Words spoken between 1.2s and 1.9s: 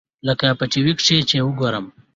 چې يې وګورې.